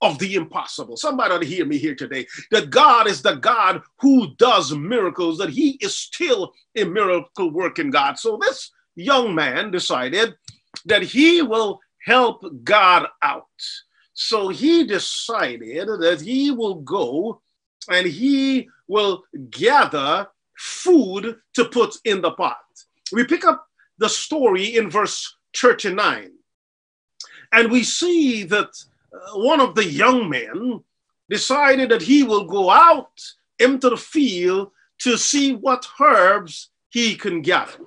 [0.00, 0.96] of the impossible.
[0.96, 2.26] Somebody hear me here today.
[2.50, 7.90] That God is the God who does miracles, that He is still a miracle working
[7.90, 8.18] God.
[8.18, 10.34] So this young man decided
[10.86, 13.44] that he will help God out.
[14.14, 17.42] So he decided that he will go
[17.90, 22.58] and he will gather food to put in the pot.
[23.12, 23.66] We pick up
[23.98, 26.32] the story in verse 39.
[27.52, 28.70] And we see that
[29.34, 30.82] one of the young men
[31.28, 33.20] decided that he will go out
[33.58, 37.84] into the field to see what herbs he can gather.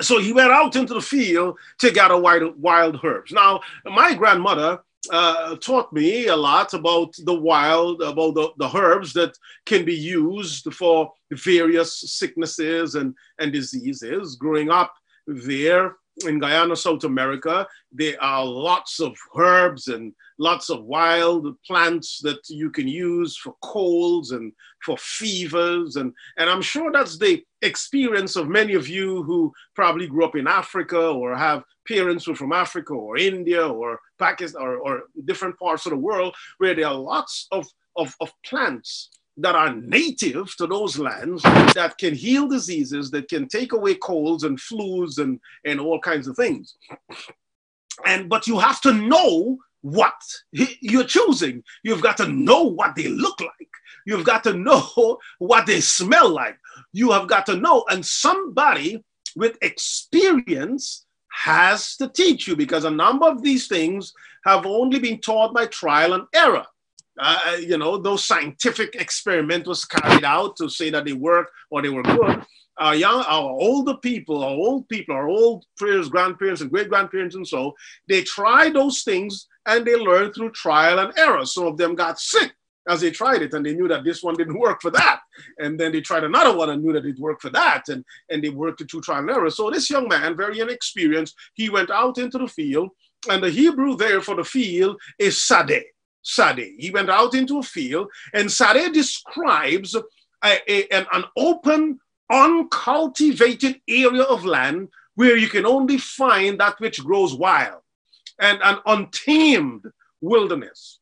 [0.00, 3.32] So he went out into the field to gather wild, wild herbs.
[3.32, 9.12] Now, my grandmother uh, taught me a lot about the wild, about the, the herbs
[9.12, 14.36] that can be used for various sicknesses and, and diseases.
[14.36, 14.94] Growing up
[15.26, 15.96] there,
[16.26, 22.38] in Guyana, South America, there are lots of herbs and lots of wild plants that
[22.48, 24.52] you can use for colds and
[24.84, 25.96] for fevers.
[25.96, 30.36] And, and I'm sure that's the experience of many of you who probably grew up
[30.36, 35.02] in Africa or have parents who are from Africa or India or Pakistan or, or
[35.24, 37.66] different parts of the world where there are lots of,
[37.96, 41.42] of, of plants that are native to those lands
[41.74, 46.28] that can heal diseases, that can take away colds and flus and, and all kinds
[46.28, 46.76] of things.
[48.06, 50.14] And but you have to know what
[50.52, 51.62] you're choosing.
[51.82, 53.68] You've got to know what they look like.
[54.06, 56.58] You've got to know what they smell like.
[56.92, 62.90] You have got to know, and somebody with experience has to teach you because a
[62.90, 64.12] number of these things
[64.44, 66.64] have only been taught by trial and error
[67.18, 71.82] uh, you know, those scientific experiment was carried out to say that they work or
[71.82, 72.44] they were good.
[72.78, 77.34] Our young, our older people, our old people, our old parents, grandparents, and great grandparents,
[77.34, 77.74] and so
[78.08, 81.44] they tried those things and they learned through trial and error.
[81.44, 82.52] Some of them got sick
[82.88, 85.20] as they tried it and they knew that this one didn't work for that
[85.58, 88.42] and then they tried another one and knew that it worked for that and, and
[88.42, 91.90] they worked it through trial and error so this young man very inexperienced he went
[91.90, 92.90] out into the field
[93.30, 95.82] and the hebrew there for the field is sadeh
[96.22, 96.74] Sade.
[96.78, 100.02] He went out into a field, and Sade describes a,
[100.44, 101.98] a, an, an open,
[102.30, 107.80] uncultivated area of land where you can only find that which grows wild
[108.40, 109.84] and an untamed
[110.20, 111.00] wilderness.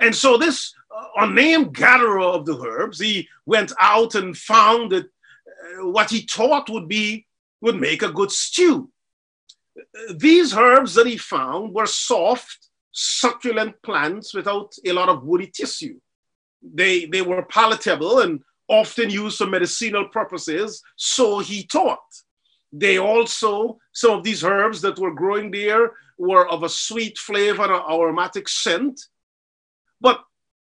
[0.00, 5.06] And so, this uh, unnamed gatherer of the herbs, he went out and found that
[5.06, 7.26] uh, what he thought would be
[7.60, 8.90] would make a good stew.
[10.14, 15.98] These herbs that he found were soft succulent plants without a lot of woody tissue.
[16.62, 21.98] They, they were palatable and often used for medicinal purposes, so he taught.
[22.72, 27.64] They also, some of these herbs that were growing there were of a sweet flavor
[27.64, 29.00] and aromatic scent,
[30.00, 30.24] but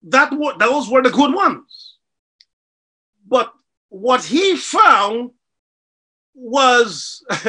[0.04, 1.96] that were, those were the good ones.
[3.28, 3.52] But
[3.88, 5.30] what he found
[6.34, 7.24] was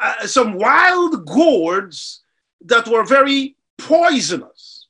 [0.00, 2.22] uh, some wild gourds
[2.64, 4.86] that were very poisonous.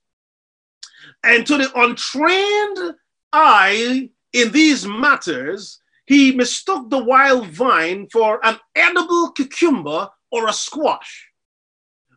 [1.23, 2.95] And to the untrained
[3.33, 10.53] eye in these matters, he mistook the wild vine for an edible cucumber or a
[10.53, 11.29] squash.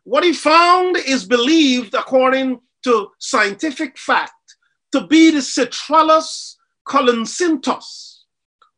[0.04, 4.56] What he found is believed, according to scientific fact,
[4.92, 6.56] to be the Citrullus
[6.88, 8.22] colocynthus,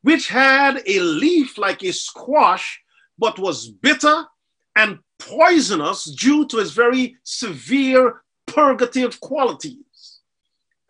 [0.02, 2.80] which had a leaf like a squash
[3.18, 4.26] but was bitter
[4.76, 10.20] and poisonous due to its very severe purgative qualities.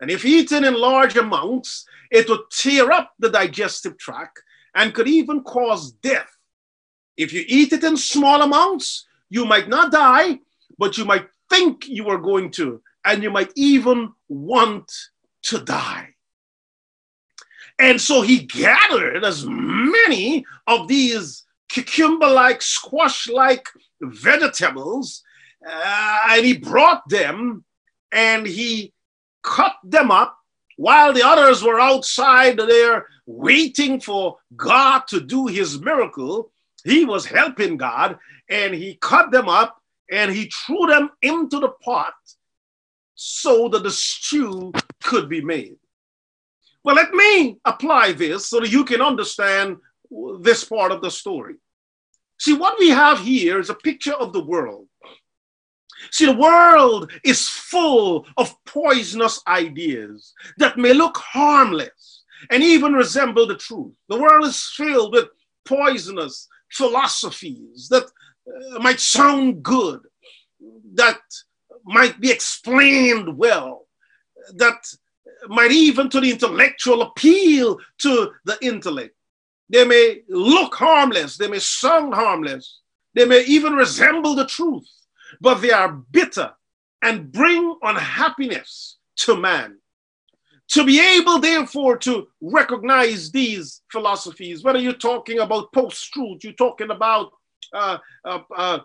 [0.01, 4.41] And if eaten in large amounts, it would tear up the digestive tract
[4.75, 6.29] and could even cause death.
[7.17, 10.39] If you eat it in small amounts, you might not die,
[10.77, 14.91] but you might think you are going to, and you might even want
[15.43, 16.09] to die.
[17.79, 21.44] And so he gathered as many of these
[21.75, 23.67] cucumber like, squash like
[24.01, 25.23] vegetables,
[25.67, 27.63] uh, and he brought them
[28.11, 28.93] and he
[29.43, 30.37] cut them up
[30.77, 36.51] while the others were outside there waiting for God to do his miracle.
[36.83, 38.17] He was helping God
[38.49, 39.81] and he cut them up
[40.11, 42.13] and he threw them into the pot
[43.15, 44.71] so that the stew
[45.03, 45.77] could be made.
[46.83, 49.77] Well, let me apply this so that you can understand
[50.41, 51.55] this part of the story.
[52.39, 54.87] See, what we have here is a picture of the world.
[56.11, 63.47] See, the world is full of poisonous ideas that may look harmless and even resemble
[63.47, 63.93] the truth.
[64.09, 65.29] The world is filled with
[65.63, 70.01] poisonous philosophies that uh, might sound good,
[70.93, 71.19] that
[71.85, 73.87] might be explained well,
[74.55, 74.85] that
[75.47, 79.14] might even to the intellectual appeal to the intellect.
[79.69, 82.81] They may look harmless, they may sound harmless,
[83.13, 84.87] they may even resemble the truth,
[85.41, 86.53] but they are bitter
[87.01, 89.77] and bring unhappiness to man.
[90.69, 96.53] To be able, therefore, to recognize these philosophies, whether you're talking about post truth, you're
[96.53, 97.31] talking about
[97.73, 98.79] uh, uh, uh,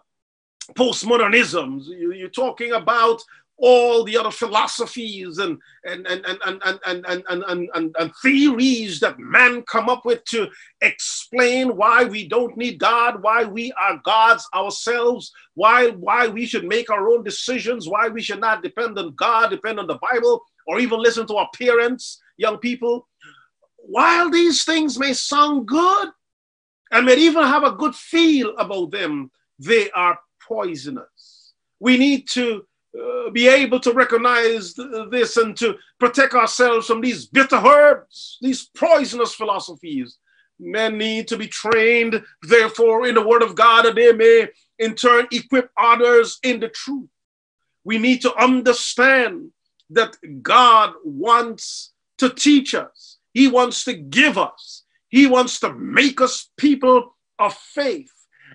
[0.74, 3.22] postmodernisms, you, are talking about
[3.60, 8.12] all the other philosophies and and and and and and and, and, and, and, and
[8.22, 10.48] theories that man come up with to
[10.80, 16.64] explain why we don't need God, why we are gods ourselves, why why we should
[16.64, 20.42] make our own decisions, why we should not depend on God, depend on the Bible,
[20.66, 23.06] or even listen to our parents, young people.
[23.76, 26.08] While these things may sound good
[26.90, 31.52] and may even have a good feel about them, they are poisonous.
[31.78, 32.64] We need to
[32.98, 34.74] uh, be able to recognize
[35.10, 40.18] this and to protect ourselves from these bitter herbs, these poisonous philosophies.
[40.58, 44.48] Men need to be trained, therefore, in the Word of God, that they may
[44.78, 47.08] in turn equip others in the truth.
[47.84, 49.52] We need to understand
[49.90, 56.20] that God wants to teach us, He wants to give us, He wants to make
[56.20, 58.12] us people of faith.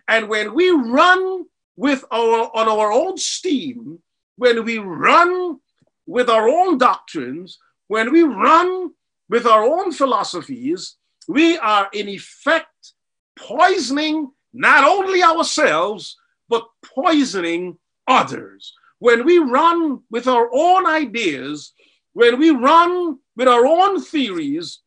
[0.07, 1.45] And when we run
[1.75, 3.99] with our on our own steam,
[4.37, 5.59] when we run
[6.05, 8.91] with our own doctrines, when we run
[9.29, 10.95] with our own philosophies,
[11.27, 12.93] we are in effect
[13.35, 16.17] poisoning not only ourselves,
[16.47, 17.77] but poisoning
[18.07, 18.73] others.
[18.99, 21.73] When we run with our own ideas,
[22.13, 24.79] when we run with our own theories,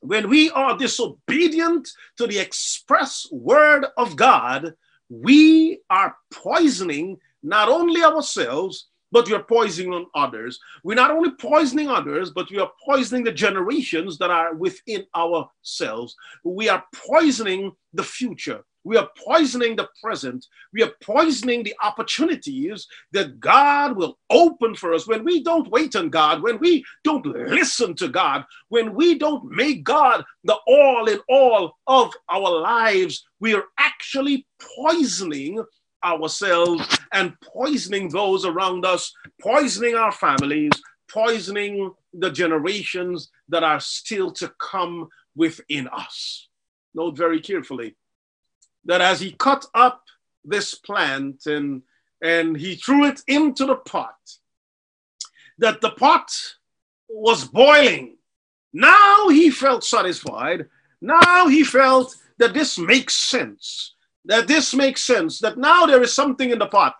[0.00, 4.74] when we are disobedient to the express word of God,
[5.08, 10.58] we are poisoning not only ourselves, but we are poisoning on others.
[10.82, 16.16] We're not only poisoning others, but we are poisoning the generations that are within ourselves.
[16.42, 18.64] We are poisoning the future.
[18.82, 20.44] We are poisoning the present.
[20.72, 25.94] We are poisoning the opportunities that God will open for us when we don't wait
[25.94, 31.08] on God, when we don't listen to God, when we don't make God the all
[31.08, 33.24] in all of our lives.
[33.38, 34.44] We are actually
[34.76, 35.64] poisoning
[36.04, 40.72] ourselves and poisoning those around us, poisoning our families,
[41.08, 46.48] poisoning the generations that are still to come within us.
[46.94, 47.96] Note very carefully
[48.84, 50.02] that as he cut up
[50.44, 51.82] this plant and,
[52.22, 54.16] and he threw it into the pot,
[55.58, 56.30] that the pot
[57.08, 58.16] was boiling.
[58.72, 60.66] Now he felt satisfied.
[61.00, 63.93] Now he felt that this makes sense
[64.26, 66.94] that this makes sense, that now there is something in the pot.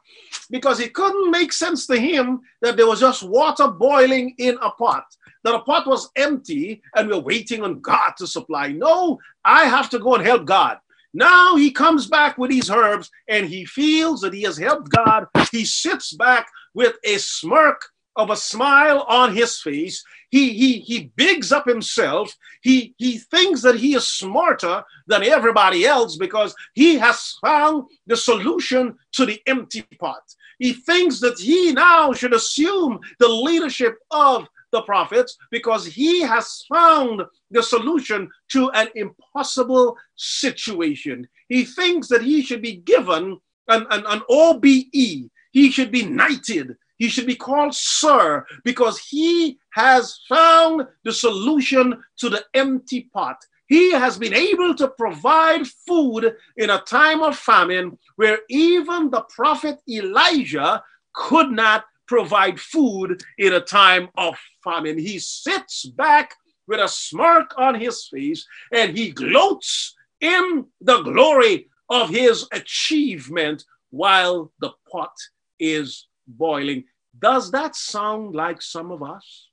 [0.50, 4.70] Because it couldn't make sense to him that there was just water boiling in a
[4.70, 5.04] pot,
[5.42, 8.68] that the pot was empty and we're waiting on God to supply.
[8.68, 10.78] No, I have to go and help God.
[11.14, 15.26] Now he comes back with these herbs and he feels that he has helped God.
[15.52, 17.80] He sits back with a smirk
[18.16, 20.04] of a smile on his face.
[20.30, 22.34] He, he, he bigs up himself.
[22.62, 28.16] He, he thinks that he is smarter than everybody else because he has found the
[28.16, 30.22] solution to the empty pot.
[30.58, 36.64] He thinks that he now should assume the leadership of the prophets because he has
[36.68, 41.28] found the solution to an impossible situation.
[41.48, 46.76] He thinks that he should be given an, an, an OBE, he should be knighted,
[46.98, 53.36] he should be called Sir because he has found the solution to the empty pot.
[53.66, 59.22] He has been able to provide food in a time of famine where even the
[59.22, 60.82] prophet Elijah
[61.14, 64.98] could not provide food in a time of famine.
[64.98, 66.34] He sits back
[66.66, 73.64] with a smirk on his face and he gloats in the glory of his achievement
[73.90, 75.14] while the pot
[75.58, 76.84] is boiling.
[77.18, 79.48] Does that sound like some of us?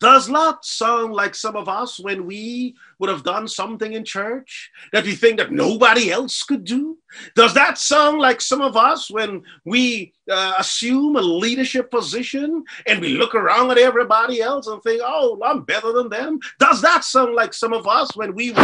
[0.00, 4.70] Does not sound like some of us when we would have done something in church
[4.92, 6.98] that we think that nobody else could do?
[7.34, 13.00] Does that sound like some of us when we uh, assume a leadership position and
[13.00, 16.38] we look around at everybody else and think, oh, I'm better than them?
[16.60, 18.54] Does that sound like some of us when we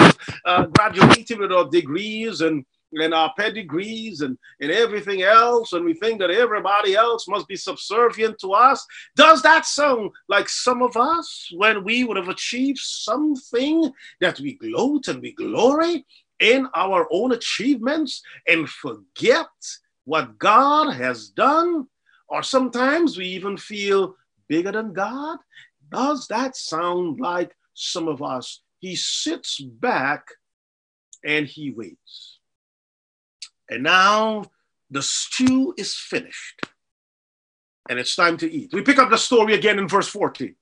[0.45, 2.65] uh, graduated with our degrees and
[3.01, 7.57] and our pedigrees and, and everything else, and we think that everybody else must be
[7.57, 8.87] subservient to us.
[9.17, 14.55] Does that sound like some of us when we would have achieved something that we
[14.55, 16.07] gloat and we glory
[16.41, 19.47] in our own achievements and forget
[20.05, 21.87] what God has done?
[22.29, 24.17] or sometimes we even feel
[24.49, 25.39] bigger than God.
[25.91, 28.63] Does that sound like some of us?
[28.81, 30.27] He sits back
[31.25, 32.34] and he waits.
[33.69, 34.45] And now
[34.91, 36.63] the stew is finished
[37.89, 38.73] and it's time to eat.
[38.73, 40.55] We pick up the story again in verse 14.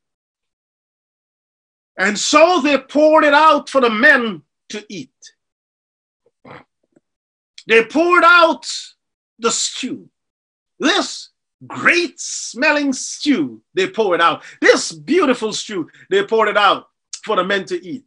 [1.99, 5.11] And so they poured it out for the men to eat.
[7.67, 8.67] They poured out
[9.39, 10.09] the stew.
[10.81, 11.29] This
[11.67, 14.43] great smelling stew, they poured out.
[14.61, 16.89] This beautiful stew, they poured it out
[17.25, 18.07] for the men to eat.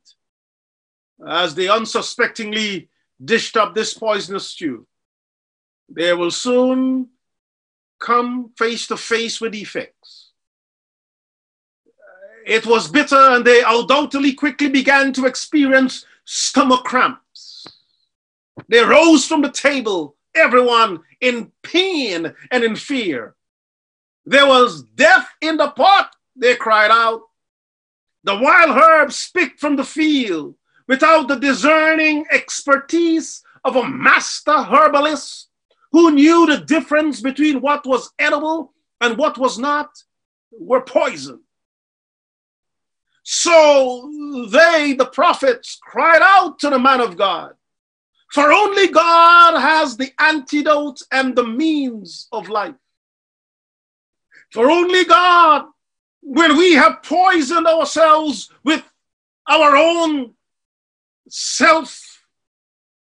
[1.26, 2.90] As they unsuspectingly
[3.24, 4.88] dished up this poisonous stew,
[5.90, 7.10] they will soon
[8.00, 10.32] come face to face with effects.
[12.46, 17.66] It was bitter, and they undoubtedly quickly began to experience stomach cramps.
[18.70, 23.36] They rose from the table, everyone in pain and in fear.
[24.26, 27.22] There was death in the pot, they cried out.
[28.24, 30.56] The wild herbs picked from the field
[30.88, 35.50] without the discerning expertise of a master herbalist
[35.92, 39.90] who knew the difference between what was edible and what was not
[40.52, 41.40] were poison.
[43.24, 47.54] So they, the prophets, cried out to the man of God,
[48.32, 52.76] for only God has the antidote and the means of life.
[54.52, 55.66] For only God,
[56.22, 58.84] when we have poisoned ourselves with
[59.48, 60.35] our own
[61.30, 62.24] self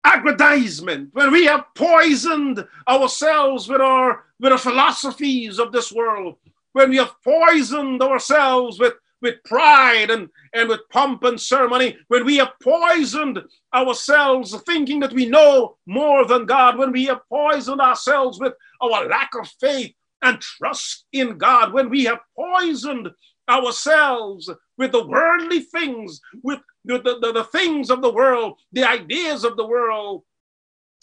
[0.04, 6.37] aggrandizement, when we have poisoned ourselves with our with the philosophies of this world,
[6.72, 12.25] when we have poisoned ourselves with, with pride and, and with pomp and ceremony, when
[12.25, 13.40] we have poisoned
[13.75, 19.08] ourselves thinking that we know more than God, when we have poisoned ourselves with our
[19.08, 23.08] lack of faith and trust in God, when we have poisoned
[23.48, 24.48] ourselves
[24.78, 29.56] with the worldly things, with the, the, the, things of the world, the ideas of
[29.56, 30.23] the world,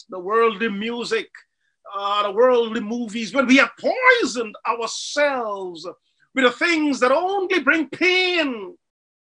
[0.08, 1.28] the worldly music,
[1.94, 5.86] uh, the worldly movies, when we have poisoned ourselves
[6.34, 8.76] with the things that only bring pain,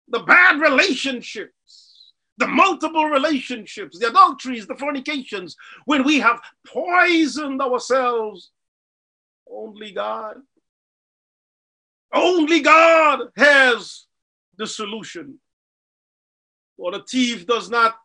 [0.09, 5.57] the bad relationships, the multiple relationships, the adulteries, the fornications,
[5.87, 8.51] when we have poisoned ourselves,
[9.49, 10.37] only God
[12.13, 14.07] only God has
[14.57, 15.39] the solution.
[16.77, 17.97] For the thief does not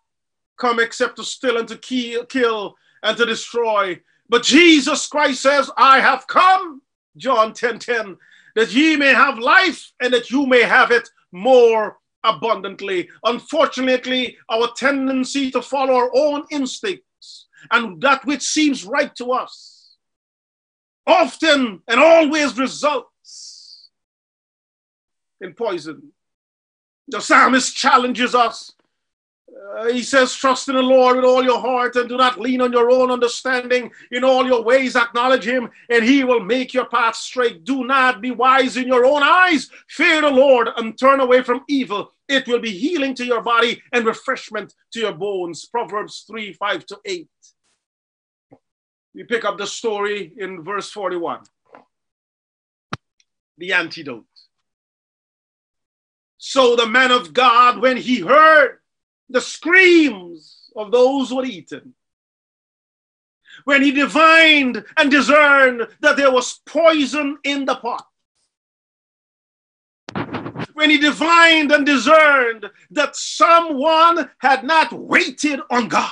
[0.58, 4.00] come except to steal and to kill and to destroy.
[4.30, 6.82] But Jesus Christ says, I have come,
[7.16, 8.18] John 10 10,
[8.56, 13.10] that ye may have life and that you may have it more abundantly.
[13.24, 19.96] Unfortunately, our tendency to follow our own instincts and that which seems right to us
[21.08, 23.90] often and always results
[25.40, 26.12] in poison.
[27.08, 28.74] The psalmist challenges us.
[29.78, 32.62] Uh, he says, Trust in the Lord with all your heart and do not lean
[32.62, 33.92] on your own understanding.
[34.12, 37.64] In all your ways, acknowledge him, and he will make your path straight.
[37.64, 39.70] Do not be wise in your own eyes.
[39.88, 42.12] Fear the Lord and turn away from evil.
[42.28, 45.66] It will be healing to your body and refreshment to your bones.
[45.66, 47.30] Proverbs 3 5 to 8.
[49.16, 51.40] We pick up the story in verse 41.
[53.58, 54.26] The antidote.
[56.38, 58.80] So the man of God, when he heard
[59.30, 61.94] the screams of those who had eaten,
[63.66, 68.06] when he divined and discerned that there was poison in the pot,
[70.74, 76.12] when he divined and discerned that someone had not waited on God,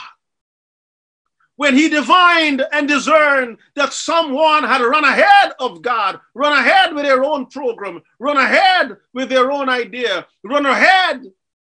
[1.57, 7.05] when he divined and discerned that someone had run ahead of God, run ahead with
[7.05, 11.24] their own program, run ahead with their own idea, run ahead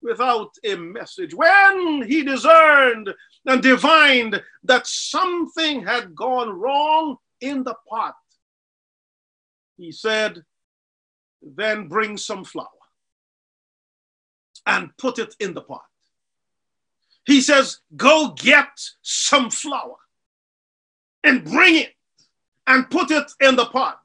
[0.03, 1.35] without a message.
[1.35, 3.11] When he discerned
[3.47, 8.15] and divined that something had gone wrong in the pot,
[9.79, 10.43] he said,
[11.43, 12.69] Then bring some flour
[14.67, 15.90] and put it in the pot.
[17.27, 18.69] He says, Go get
[19.03, 19.97] some flour
[21.25, 21.95] and bring it
[22.67, 24.01] and put it in the pot.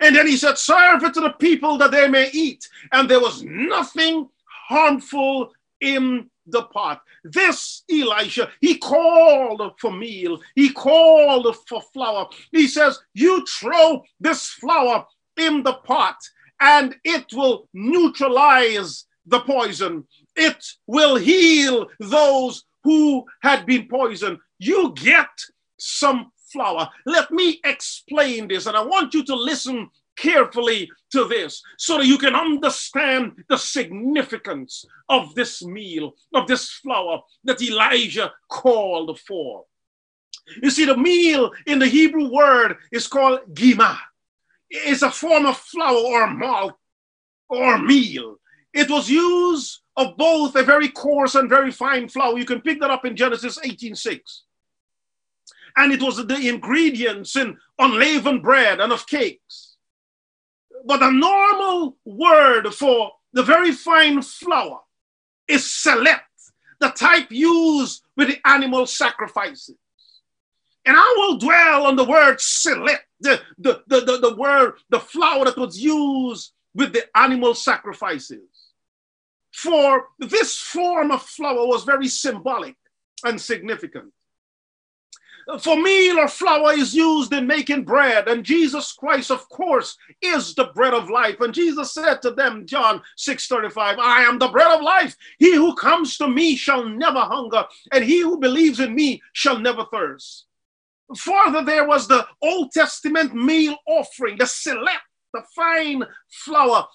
[0.00, 2.68] And then he said, Serve it to the people that they may eat.
[2.92, 4.28] And there was nothing
[4.68, 7.02] harmful in the pot.
[7.24, 12.28] This Elisha, he called for meal, he called for flour.
[12.52, 15.06] He says, You throw this flour
[15.36, 16.16] in the pot,
[16.60, 24.38] and it will neutralize the poison it will heal those who had been poisoned.
[24.58, 25.28] You get
[25.78, 26.88] some flour.
[27.06, 32.06] Let me explain this, and I want you to listen carefully to this so that
[32.06, 39.64] you can understand the significance of this meal, of this flour that Elijah called for.
[40.62, 43.96] You see, the meal in the Hebrew word is called gima.
[44.70, 46.74] It's a form of flour or malt
[47.48, 48.36] or meal.
[48.74, 52.36] It was used of both a very coarse and very fine flour.
[52.36, 54.42] You can pick that up in Genesis 18:6.
[55.76, 59.76] And it was the ingredients in unleavened bread and of cakes.
[60.84, 64.80] But the normal word for the very fine flour
[65.48, 66.30] is select,
[66.80, 69.76] the type used with the animal sacrifices.
[70.84, 75.00] And I will dwell on the word select, the, the, the, the, the word, the
[75.00, 78.53] flour that was used with the animal sacrifices.
[79.54, 82.74] For this form of flour was very symbolic
[83.24, 84.12] and significant.
[85.60, 90.56] For meal or flour is used in making bread, and Jesus Christ, of course, is
[90.56, 91.40] the bread of life.
[91.40, 95.14] And Jesus said to them, John 6 35, I am the bread of life.
[95.38, 99.60] He who comes to me shall never hunger, and he who believes in me shall
[99.60, 100.46] never thirst.
[101.16, 106.88] Further, there was the Old Testament meal offering, the select, the fine flour,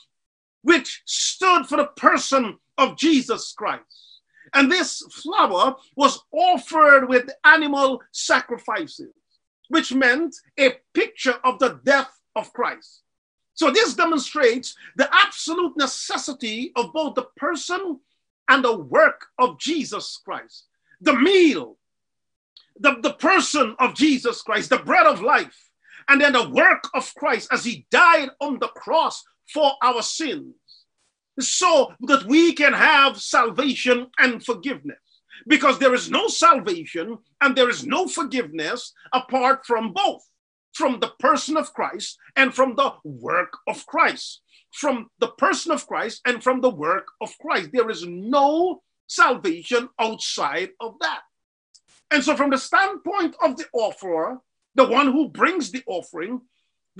[0.62, 4.22] which stood for the person of Jesus Christ.
[4.54, 9.14] And this flour was offered with animal sacrifices,
[9.68, 13.04] which meant a picture of the death of Christ.
[13.54, 18.00] So, this demonstrates the absolute necessity of both the person
[18.48, 20.66] and the work of Jesus Christ.
[21.02, 21.78] The meal
[22.80, 25.70] the, the person of Jesus Christ, the bread of life,
[26.08, 30.56] and then the work of Christ as he died on the cross for our sins,
[31.40, 34.98] so that we can have salvation and forgiveness.
[35.48, 40.22] Because there is no salvation and there is no forgiveness apart from both
[40.74, 44.42] from the person of Christ and from the work of Christ.
[44.72, 47.72] From the person of Christ and from the work of Christ.
[47.74, 51.22] There is no salvation outside of that.
[52.12, 54.38] And so, from the standpoint of the offerer,
[54.76, 56.42] the one who brings the offering,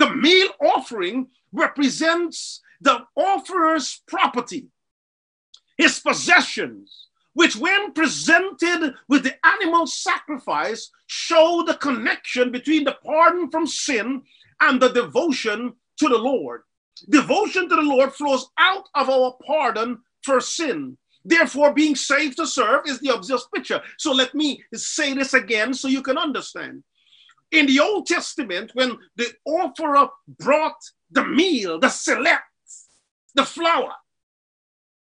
[0.00, 4.68] the meal offering represents the offerer's property,
[5.76, 13.50] his possessions, which, when presented with the animal sacrifice, show the connection between the pardon
[13.50, 14.22] from sin
[14.60, 16.62] and the devotion to the Lord.
[17.08, 20.96] Devotion to the Lord flows out of our pardon for sin.
[21.24, 23.82] Therefore, being saved to serve is the obvious picture.
[23.98, 26.82] So let me say this again so you can understand.
[27.52, 32.44] In the Old Testament, when the offerer brought the meal, the select,
[33.34, 33.92] the flour,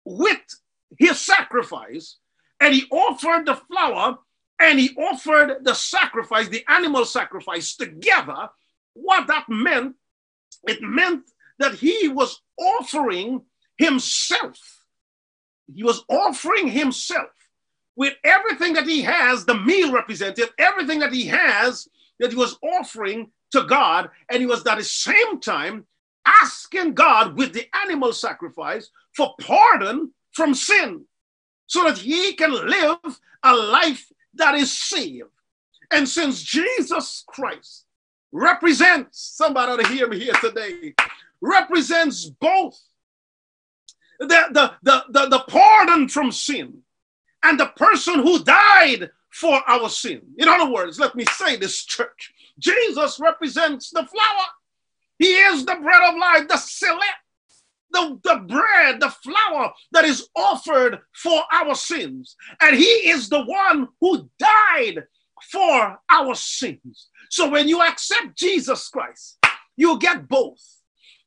[0.05, 0.40] with
[0.99, 2.16] his sacrifice,
[2.61, 4.19] and he offered the flour
[4.61, 8.49] and he offered the sacrifice, the animal sacrifice together,
[8.93, 9.97] what that meant,
[10.64, 11.23] it meant
[11.59, 13.43] that he was offering
[13.79, 14.59] himself.
[15.75, 17.31] He was offering himself
[17.97, 21.88] with everything that he has, the meal represented, everything that he has
[22.21, 24.11] that he was offering to God.
[24.31, 25.87] And he was at the same time
[26.25, 31.05] asking God with the animal sacrifice for pardon from sin
[31.67, 35.25] so that he can live a life that is saved.
[35.91, 37.87] And since Jesus Christ
[38.33, 40.95] represents, somebody to hear me here today,
[41.41, 42.79] represents both
[44.21, 46.83] the, the, the, the pardon from sin
[47.43, 50.23] and the person who died for our sin.
[50.38, 54.47] In other words, let me say this, church Jesus represents the flour,
[55.19, 57.05] He is the bread of life, the select.
[57.93, 62.37] The, the bread, the flour that is offered for our sins.
[62.61, 65.03] And he is the one who died
[65.51, 67.09] for our sins.
[67.31, 69.38] So when you accept Jesus Christ,
[69.77, 70.62] you get both.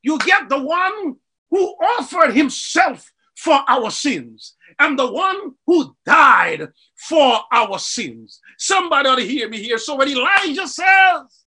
[0.02, 1.16] You get the one
[1.50, 8.40] who offered himself for our sins and the one who died for our sins.
[8.58, 9.78] Somebody ought to hear me here.
[9.78, 11.44] So when Elijah says,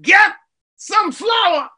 [0.00, 0.34] Get
[0.76, 1.68] some flour,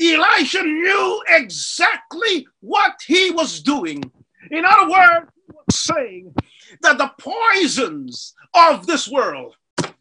[0.00, 4.02] Elisha knew exactly what he was doing.
[4.50, 6.34] In other words, he was saying
[6.82, 9.56] that the poisons of this world,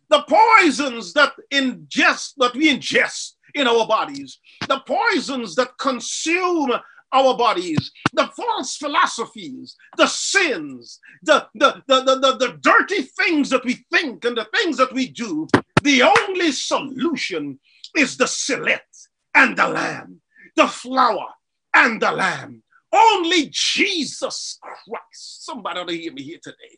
[0.10, 6.72] the poisons that ingest, that we ingest, in our bodies, the poisons that consume
[7.14, 13.50] our bodies, the false philosophies, the sins, the, the, the, the, the, the dirty things
[13.50, 15.48] that we think and the things that we do,
[15.84, 17.60] the only solution
[17.96, 20.22] is the select and the lamb,
[20.56, 21.28] the flour
[21.74, 22.64] and the lamb.
[22.92, 25.46] Only Jesus Christ.
[25.46, 26.78] Somebody ought to hear me here today.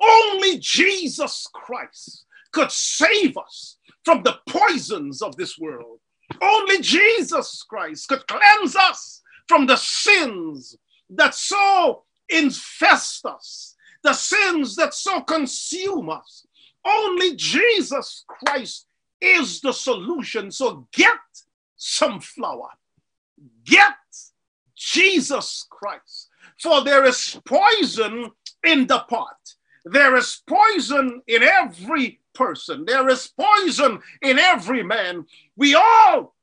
[0.00, 5.98] Only Jesus Christ could save us from the poisons of this world.
[6.40, 10.76] Only Jesus Christ could cleanse us from the sins
[11.10, 16.46] that so infest us, the sins that so consume us.
[16.84, 18.86] Only Jesus Christ
[19.20, 20.50] is the solution.
[20.50, 21.18] So get
[21.76, 22.70] some flour,
[23.64, 23.94] get
[24.74, 26.28] Jesus Christ,
[26.60, 28.30] for there is poison
[28.64, 29.36] in the pot.
[29.84, 32.84] There is poison in every person.
[32.84, 35.24] There is poison in every man.
[35.56, 36.34] We all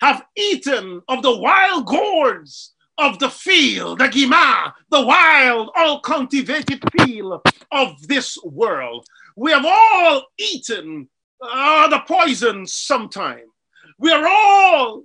[0.00, 6.82] have eaten of the wild gourds of the field, the gima, the wild, all cultivated
[6.98, 9.06] field of this world.
[9.36, 11.08] We have all eaten
[11.40, 13.46] uh, the poison sometime.
[13.98, 15.04] We are all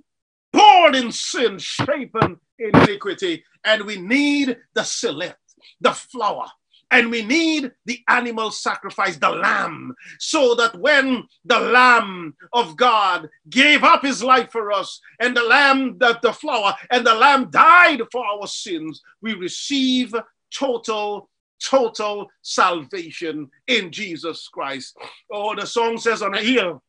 [0.52, 5.38] born in sin, shapen in iniquity, and we need the select,
[5.80, 6.46] the flour,
[6.90, 13.28] and we need the animal sacrifice, the lamb, so that when the lamb of God
[13.48, 17.50] gave up his life for us, and the lamb, that the flour, and the lamb
[17.50, 20.14] died for our sins, we receive
[20.52, 21.28] total
[21.62, 24.96] total salvation in Jesus Christ.
[25.30, 26.82] Oh, the song says on a hill,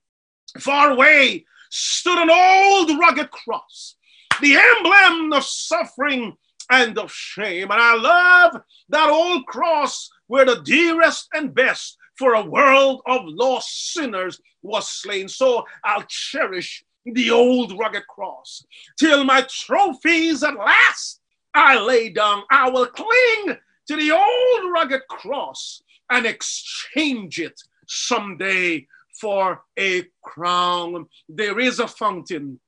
[0.59, 3.95] far away stood an old rugged cross,
[4.41, 6.37] the emblem of suffering
[6.71, 7.69] and of shame.
[7.69, 13.21] And I love that old cross where the dearest and best for a world of
[13.25, 15.27] lost sinners was slain.
[15.27, 18.65] So I'll cherish the old rugged cross
[18.97, 21.19] till my trophies at last
[21.53, 22.43] I lay down.
[22.49, 23.57] I will cling
[23.87, 28.87] to the old rugged cross and exchange it someday
[29.19, 31.07] for a crown.
[31.27, 32.59] There is a fountain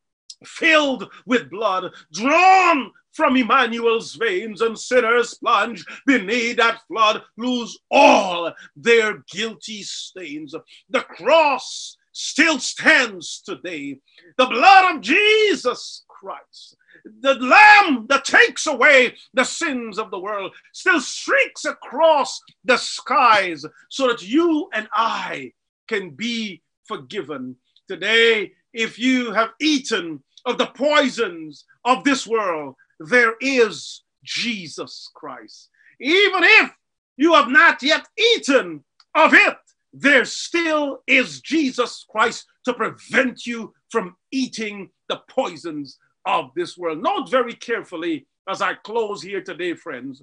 [0.46, 8.52] filled with blood drawn from Emmanuel's veins, and sinners plunge beneath that flood, lose all
[8.76, 10.56] their guilty stains.
[10.90, 14.00] The cross still stands today.
[14.38, 16.78] The blood of Jesus Christ,
[17.22, 23.66] the Lamb that takes away the sins of the world, still streaks across the skies
[23.90, 25.54] so that you and I
[25.88, 27.58] can be forgiven.
[27.88, 32.76] Today, if you have eaten of the poisons of this world,
[33.10, 35.70] there is Jesus Christ.
[36.00, 36.72] Even if
[37.18, 38.84] you have not yet eaten
[39.16, 39.58] of it,
[39.94, 47.04] there still is Jesus Christ to prevent you from eating the poisons of this world.
[47.04, 50.22] Note very carefully as I close here today, friends,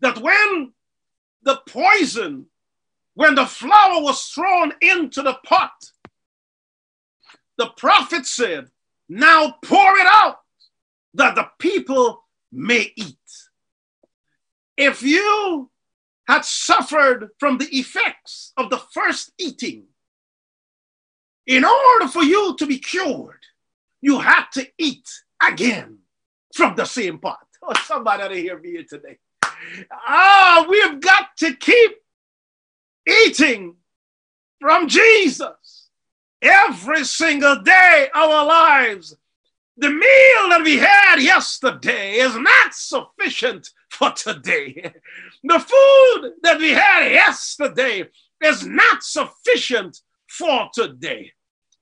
[0.00, 0.72] that when
[1.42, 2.46] the poison,
[3.14, 5.72] when the flour was thrown into the pot,
[7.58, 8.68] the prophet said,
[9.08, 10.39] Now pour it out
[11.14, 13.16] that the people may eat.
[14.76, 15.70] If you
[16.26, 19.84] had suffered from the effects of the first eating,
[21.46, 23.44] in order for you to be cured,
[24.00, 25.08] you had to eat
[25.42, 25.98] again
[26.54, 27.38] from the same pot.
[27.62, 29.18] Oh, somebody ought to hear me today.
[29.92, 31.92] Ah, we've got to keep
[33.06, 33.76] eating
[34.58, 35.88] from Jesus
[36.40, 39.14] every single day our lives
[39.80, 44.92] the meal that we had yesterday is not sufficient for today.
[45.42, 48.04] The food that we had yesterday
[48.42, 51.32] is not sufficient for today.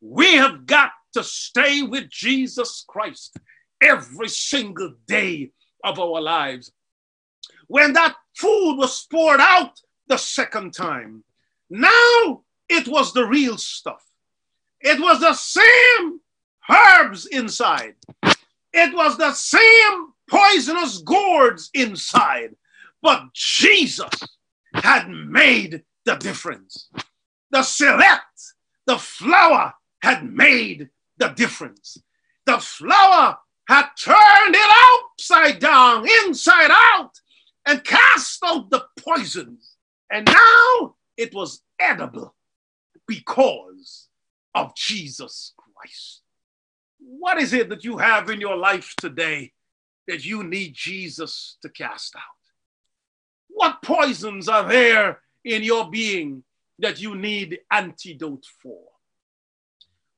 [0.00, 3.37] We have got to stay with Jesus Christ
[3.82, 5.50] every single day
[5.82, 6.70] of our lives.
[7.66, 9.72] When that food was poured out
[10.06, 11.24] the second time,
[11.68, 14.04] now it was the real stuff.
[14.80, 16.20] It was the same
[16.70, 17.94] herbs inside.
[18.72, 22.54] It was the same poisonous gourds inside,
[23.02, 24.11] but Jesus
[24.74, 26.90] had made the difference.
[27.50, 28.54] The select,
[28.87, 31.98] the flour had made the difference.
[32.46, 37.12] The flour had turned it upside down, inside out,
[37.66, 39.76] and cast out the poisons.
[40.11, 42.35] And now it was edible
[43.07, 44.09] because
[44.54, 46.22] of Jesus Christ.
[46.98, 49.52] What is it that you have in your life today
[50.06, 52.22] that you need Jesus to cast out?
[53.48, 56.44] What poisons are there in your being
[56.78, 58.82] that you need antidote for?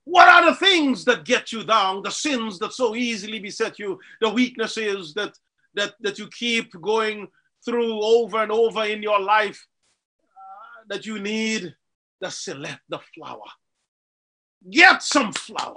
[0.05, 3.99] What are the things that get you down, the sins that so easily beset you,
[4.21, 5.39] the weaknesses that,
[5.75, 7.29] that, that you keep going
[7.65, 9.67] through over and over in your life
[10.23, 11.75] uh, that you need
[12.21, 13.45] the select, the flour?
[14.69, 15.77] Get some flour.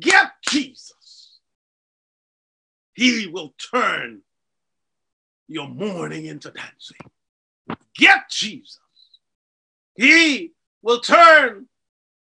[0.00, 1.38] Get Jesus.
[2.94, 4.22] He will turn
[5.48, 7.78] your mourning into dancing.
[7.96, 8.78] Get Jesus.
[9.94, 11.66] He will turn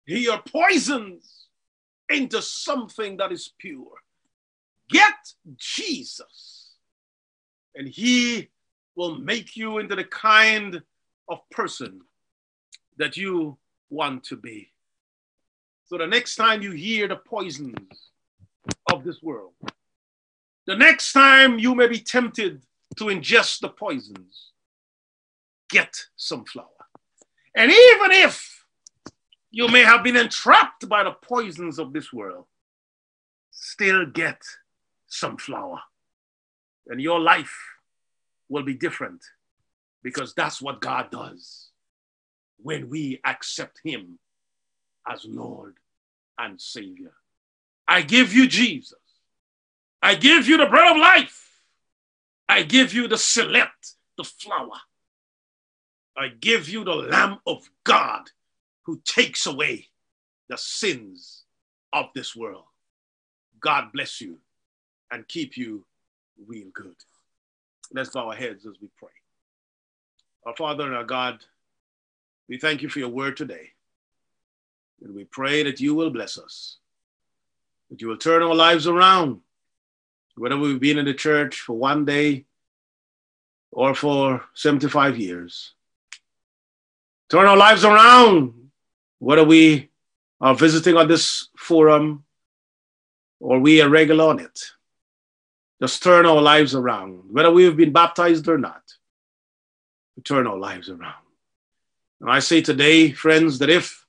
[0.05, 1.47] your poisons
[2.09, 3.97] into something that is pure.
[4.89, 6.71] Get Jesus,
[7.75, 8.49] and He
[8.95, 10.81] will make you into the kind
[11.29, 12.01] of person
[12.97, 13.57] that you
[13.89, 14.70] want to be.
[15.91, 17.75] So the next time you hear the poisons
[18.89, 19.51] of this world,
[20.65, 22.61] the next time you may be tempted
[22.95, 24.51] to ingest the poisons,
[25.69, 26.69] get some flour.
[27.57, 28.65] And even if
[29.49, 32.45] you may have been entrapped by the poisons of this world,
[33.51, 34.41] still get
[35.07, 35.81] some flour.
[36.87, 37.57] And your life
[38.47, 39.25] will be different
[40.03, 41.71] because that's what God does
[42.59, 44.19] when we accept Him
[45.05, 45.75] as Lord
[46.41, 47.13] and Savior.
[47.87, 48.97] I give you Jesus.
[50.01, 51.61] I give you the bread of life.
[52.49, 54.79] I give you the select, the flour.
[56.17, 58.23] I give you the Lamb of God
[58.83, 59.87] who takes away
[60.49, 61.43] the sins
[61.93, 62.65] of this world.
[63.59, 64.39] God bless you
[65.11, 65.85] and keep you
[66.47, 66.95] real good.
[67.93, 69.09] Let's bow our heads as we pray.
[70.45, 71.45] Our Father and our God,
[72.49, 73.69] we thank you for your word today.
[75.01, 76.77] And we pray that you will bless us,
[77.89, 79.41] that you will turn our lives around,
[80.35, 82.45] whether we've been in the church for one day
[83.71, 85.73] or for 75 years.
[87.29, 88.71] Turn our lives around,
[89.19, 89.89] whether we
[90.39, 92.25] are visiting on this forum
[93.39, 94.71] or we are regular on it.
[95.81, 98.81] Just turn our lives around, whether we have been baptized or not.
[100.23, 101.25] Turn our lives around.
[102.19, 104.05] And I say today, friends, that if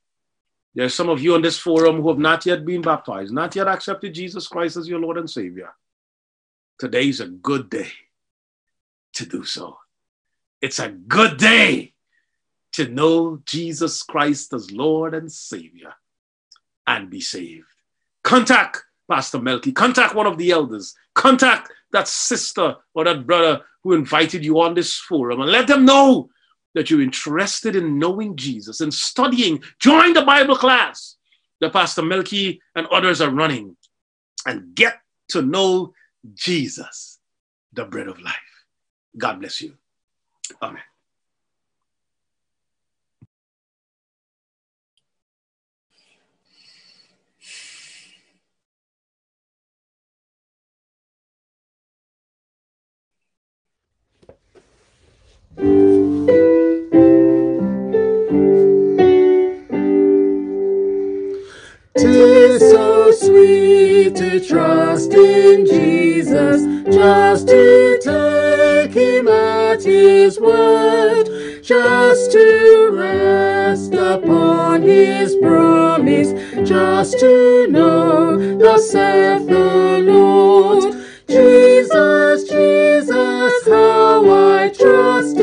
[0.75, 3.69] there's some of you on this forum who have not yet been baptized, not yet
[3.69, 5.75] accepted Jesus Christ as your Lord and Savior,
[6.79, 7.93] today's a good day
[9.15, 9.79] to do so.
[10.61, 11.93] It's a good day
[12.73, 15.93] to know Jesus Christ as Lord and Savior
[16.87, 17.67] and be saved.
[18.25, 23.93] Contact Pastor Melky, contact one of the elders, contact that sister or that brother who
[23.93, 26.31] invited you on this forum and let them know
[26.75, 31.17] that you're interested in knowing Jesus and studying, join the Bible class
[31.61, 33.77] that Pastor Melky and others are running
[34.47, 35.95] and get to know
[36.35, 37.19] Jesus,
[37.73, 38.35] the bread of life.
[39.17, 39.75] God bless you.
[40.61, 40.83] Amen.
[55.57, 55.67] Tis
[62.61, 71.29] so sweet to trust in Jesus, just to take him at his word,
[71.63, 76.33] just to rest upon his promise,
[76.67, 80.95] just to know, thus saith the Lord.
[81.29, 85.42] Jesus, Jesus, how I trust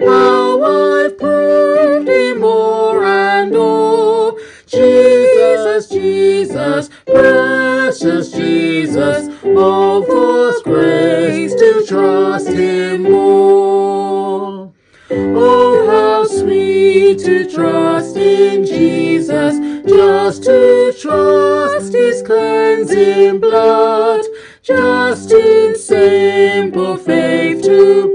[0.00, 4.36] how I've proved him more and more.
[4.66, 14.72] Jesus, Jesus, precious Jesus, oh, for grace to trust him more.
[15.10, 19.58] Oh, how sweet to trust in Jesus,
[19.88, 24.24] just to trust his cleansing blood,
[24.62, 28.14] just in simple faith to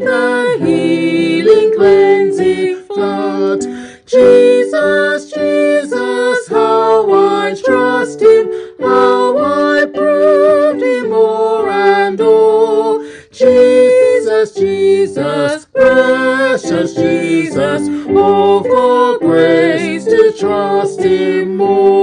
[0.00, 3.60] the healing cleansing flood.
[4.06, 13.04] Jesus, Jesus, how I trust him, how I proved him more and more.
[13.30, 21.93] Jesus, Jesus, precious Jesus, oh, for grace to trust him more.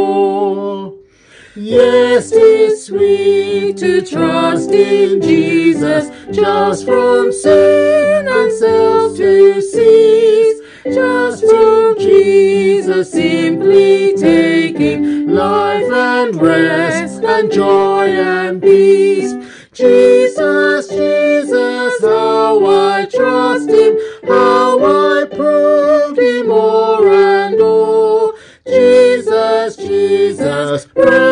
[1.72, 10.60] Yes, it's sweet to trust in Jesus, just from sin and self to cease.
[10.84, 19.32] Just to Jesus, simply taking life and rest and joy and peace.
[19.72, 28.34] Jesus, Jesus, how I trust him, how I prove him more and more.
[28.66, 31.31] Jesus, Jesus, precious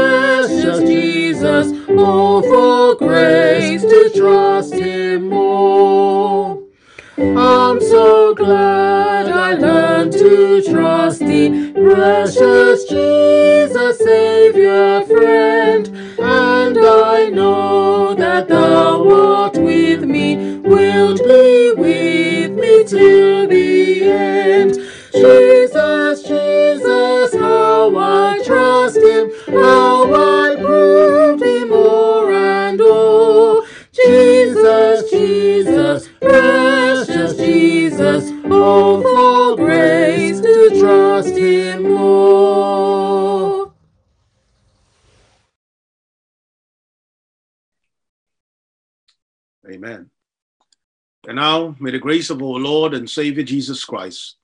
[52.09, 54.37] grace of our Lord and Savior Jesus Christ,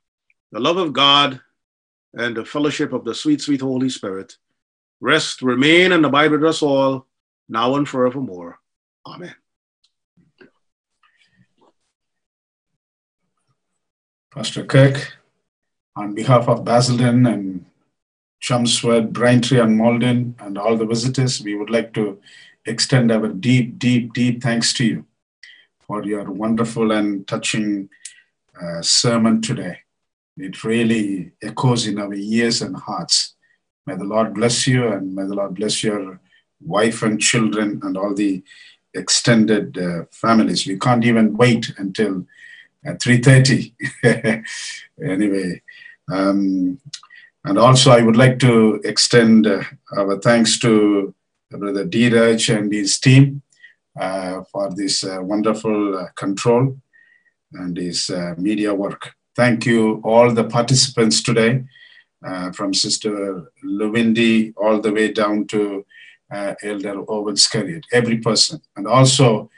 [0.51, 1.41] the love of God,
[2.13, 4.37] and the fellowship of the sweet, sweet Holy Spirit
[5.01, 7.07] rest, remain, and abide with us all,
[7.49, 8.59] now and forevermore.
[9.07, 9.33] Amen.
[14.31, 15.17] Pastor Kirk,
[15.95, 17.65] on behalf of Basildon and
[18.41, 22.19] Chelmsford, Braintree, and Maldon, and all the visitors, we would like to
[22.67, 25.05] extend our deep, deep, deep thanks to you
[25.87, 27.89] for your wonderful and touching
[28.61, 29.79] uh, sermon today.
[30.37, 33.35] It really echoes in our ears and hearts.
[33.85, 36.19] May the Lord bless you, and may the Lord bless your
[36.61, 38.43] wife and children and all the
[38.93, 40.65] extended uh, families.
[40.65, 42.25] We can't even wait until
[42.85, 44.43] at 3.30
[45.03, 45.61] anyway
[46.11, 46.79] um,
[47.43, 49.63] and also i would like to extend uh,
[49.97, 51.13] our thanks to
[51.51, 53.44] brother Dheeraj and his team uh,
[54.51, 56.77] for this uh, wonderful uh, control
[57.53, 61.63] and his uh, media work thank you all the participants today
[62.25, 65.85] uh, from sister Luvindi all the way down to
[66.63, 69.49] elder owen Scariot, every person and also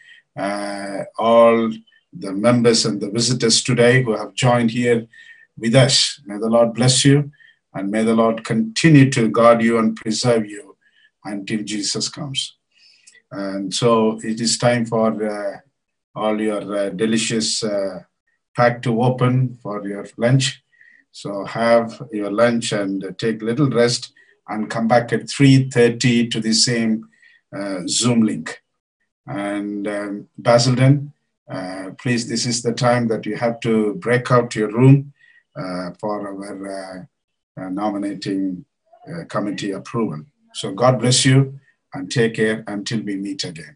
[1.18, 1.72] all
[2.14, 5.08] the members and the visitors today who have joined here
[5.58, 6.22] with us.
[6.26, 7.32] May the Lord bless you
[7.74, 10.78] and may the Lord continue to guard you and preserve you
[11.24, 12.57] until Jesus comes.
[13.32, 15.58] And so it is time for uh,
[16.16, 18.04] all your uh, delicious uh,
[18.56, 20.64] pack to open for your lunch.
[21.12, 24.14] So have your lunch and take little rest
[24.48, 27.10] and come back at 3.30 to the same
[27.88, 28.62] Zoom link.
[29.26, 31.12] And um, Basildon,
[31.52, 35.14] uh, please, this is the time that you have to break out your room
[35.56, 37.08] uh, for our
[37.58, 38.64] uh, nominating
[39.30, 40.24] committee approval.
[40.54, 41.60] So God bless you
[41.98, 43.76] and take care until we meet again.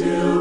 [0.00, 0.35] You